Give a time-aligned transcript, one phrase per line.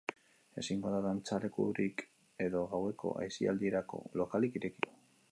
[0.59, 2.01] Ezingo da dantzalekurik
[2.45, 4.91] edo gaueko aisialdirako lokalik ireki.